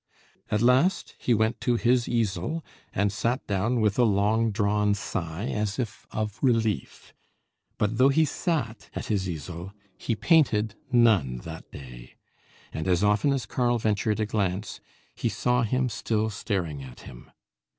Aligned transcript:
At 0.49 0.63
last 0.63 1.13
he 1.19 1.35
went 1.35 1.61
to 1.61 1.75
his 1.75 2.09
easel, 2.09 2.65
and 2.91 3.13
sat 3.13 3.45
down 3.45 3.81
with 3.81 3.99
a 3.99 4.03
long 4.03 4.49
drawn 4.49 4.95
sigh 4.95 5.45
as 5.49 5.77
if 5.77 6.07
of 6.09 6.39
relief. 6.41 7.13
But 7.77 7.99
though 7.99 8.09
he 8.09 8.25
sat 8.25 8.89
at 8.95 9.05
his 9.13 9.29
easel, 9.29 9.73
he 9.99 10.15
painted 10.15 10.73
none 10.91 11.37
that 11.43 11.69
day; 11.71 12.15
and 12.73 12.87
as 12.87 13.03
often 13.03 13.31
as 13.31 13.45
Karl 13.45 13.77
ventured 13.77 14.19
a 14.19 14.25
glance, 14.25 14.81
he 15.13 15.29
saw 15.29 15.61
him 15.61 15.87
still 15.87 16.31
staring 16.31 16.81
at 16.81 17.01
him. 17.01 17.29